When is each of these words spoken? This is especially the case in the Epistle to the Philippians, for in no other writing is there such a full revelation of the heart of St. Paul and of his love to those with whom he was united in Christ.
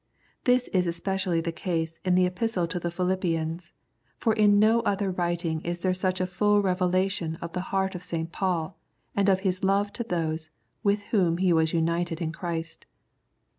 This 0.45 0.67
is 0.69 0.87
especially 0.87 1.41
the 1.41 1.51
case 1.51 1.99
in 2.03 2.15
the 2.15 2.25
Epistle 2.25 2.65
to 2.65 2.79
the 2.79 2.89
Philippians, 2.89 3.71
for 4.17 4.33
in 4.33 4.57
no 4.57 4.79
other 4.79 5.11
writing 5.11 5.61
is 5.61 5.81
there 5.81 5.93
such 5.93 6.19
a 6.19 6.25
full 6.25 6.59
revelation 6.59 7.35
of 7.39 7.53
the 7.53 7.61
heart 7.69 7.93
of 7.93 8.03
St. 8.03 8.31
Paul 8.31 8.75
and 9.15 9.29
of 9.29 9.41
his 9.41 9.63
love 9.63 9.93
to 9.93 10.03
those 10.03 10.49
with 10.81 11.03
whom 11.13 11.37
he 11.37 11.53
was 11.53 11.71
united 11.71 12.19
in 12.19 12.31
Christ. 12.31 12.87